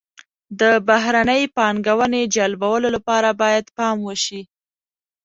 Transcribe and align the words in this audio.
د 0.59 0.61
بهرنۍ 0.87 1.43
پانګونې 1.55 2.21
جلبولو 2.35 2.87
لپاره 2.95 3.29
باید 3.41 3.65
پام 3.77 3.97
وشي. 4.07 4.41